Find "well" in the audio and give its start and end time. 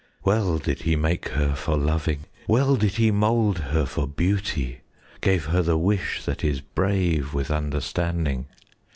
0.25-0.57, 2.47-2.75